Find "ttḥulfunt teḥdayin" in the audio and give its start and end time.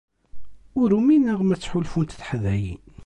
1.57-2.83